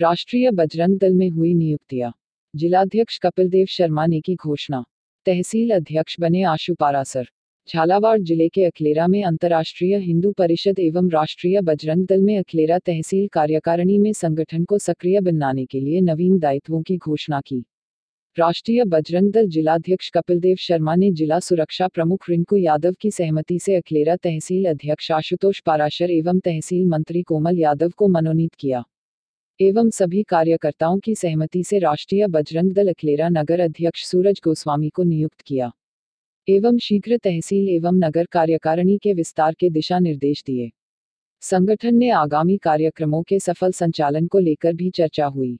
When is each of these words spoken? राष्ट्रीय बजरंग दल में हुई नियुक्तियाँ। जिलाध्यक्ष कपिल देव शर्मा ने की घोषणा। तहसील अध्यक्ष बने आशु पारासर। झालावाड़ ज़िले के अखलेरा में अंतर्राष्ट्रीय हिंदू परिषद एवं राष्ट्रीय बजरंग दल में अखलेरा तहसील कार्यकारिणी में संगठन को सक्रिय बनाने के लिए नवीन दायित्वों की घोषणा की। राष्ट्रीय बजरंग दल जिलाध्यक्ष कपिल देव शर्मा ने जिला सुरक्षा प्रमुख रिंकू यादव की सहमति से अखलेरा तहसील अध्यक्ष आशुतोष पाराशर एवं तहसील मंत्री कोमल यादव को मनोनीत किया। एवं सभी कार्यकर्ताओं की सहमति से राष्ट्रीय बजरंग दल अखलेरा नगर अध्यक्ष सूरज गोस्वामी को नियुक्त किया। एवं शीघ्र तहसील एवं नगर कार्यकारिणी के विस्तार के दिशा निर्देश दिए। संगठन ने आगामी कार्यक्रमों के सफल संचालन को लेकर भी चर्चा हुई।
राष्ट्रीय 0.00 0.50
बजरंग 0.50 0.98
दल 0.98 1.12
में 1.14 1.28
हुई 1.30 1.52
नियुक्तियाँ। 1.54 2.12
जिलाध्यक्ष 2.54 3.18
कपिल 3.18 3.48
देव 3.48 3.66
शर्मा 3.66 4.06
ने 4.06 4.20
की 4.20 4.34
घोषणा। 4.34 4.82
तहसील 5.26 5.70
अध्यक्ष 5.70 6.16
बने 6.20 6.42
आशु 6.42 6.74
पारासर। 6.74 7.26
झालावाड़ 7.68 8.18
ज़िले 8.20 8.48
के 8.48 8.64
अखलेरा 8.64 9.06
में 9.06 9.22
अंतर्राष्ट्रीय 9.24 9.96
हिंदू 9.96 10.32
परिषद 10.32 10.78
एवं 10.78 11.10
राष्ट्रीय 11.10 11.60
बजरंग 11.60 12.06
दल 12.06 12.22
में 12.22 12.36
अखलेरा 12.38 12.78
तहसील 12.78 13.28
कार्यकारिणी 13.32 13.98
में 13.98 14.12
संगठन 14.12 14.64
को 14.64 14.78
सक्रिय 14.78 15.20
बनाने 15.20 15.64
के 15.64 15.80
लिए 15.80 16.00
नवीन 16.00 16.38
दायित्वों 16.38 16.80
की 16.82 16.96
घोषणा 16.96 17.40
की। 17.40 17.58
राष्ट्रीय 18.36 18.84
बजरंग 18.84 19.30
दल 19.32 19.46
जिलाध्यक्ष 19.48 20.10
कपिल 20.10 20.40
देव 20.40 20.56
शर्मा 20.60 20.94
ने 20.94 21.10
जिला 21.12 21.38
सुरक्षा 21.40 21.88
प्रमुख 21.88 22.28
रिंकू 22.30 22.56
यादव 22.56 22.94
की 23.00 23.10
सहमति 23.10 23.58
से 23.58 23.74
अखलेरा 23.74 24.16
तहसील 24.16 24.64
अध्यक्ष 24.64 25.10
आशुतोष 25.12 25.60
पाराशर 25.60 26.10
एवं 26.10 26.38
तहसील 26.38 26.84
मंत्री 26.86 27.22
कोमल 27.22 27.58
यादव 27.58 27.92
को 27.96 28.08
मनोनीत 28.08 28.54
किया। 28.54 28.82
एवं 29.60 29.90
सभी 29.90 30.22
कार्यकर्ताओं 30.22 30.98
की 30.98 31.14
सहमति 31.14 31.62
से 31.64 31.78
राष्ट्रीय 31.78 32.26
बजरंग 32.26 32.72
दल 32.72 32.88
अखलेरा 32.88 33.28
नगर 33.28 33.60
अध्यक्ष 33.60 34.04
सूरज 34.04 34.40
गोस्वामी 34.44 34.88
को 34.88 35.02
नियुक्त 35.02 35.40
किया। 35.40 35.70
एवं 36.48 36.78
शीघ्र 36.78 37.16
तहसील 37.16 37.68
एवं 37.68 37.94
नगर 37.94 38.24
कार्यकारिणी 38.24 38.98
के 38.98 39.12
विस्तार 39.12 39.54
के 39.54 39.70
दिशा 39.70 39.98
निर्देश 39.98 40.42
दिए। 40.46 40.70
संगठन 41.40 41.94
ने 41.94 42.10
आगामी 42.10 42.56
कार्यक्रमों 42.56 43.22
के 43.22 43.38
सफल 43.38 43.72
संचालन 43.72 44.26
को 44.26 44.38
लेकर 44.38 44.72
भी 44.72 44.90
चर्चा 44.90 45.26
हुई। 45.26 45.58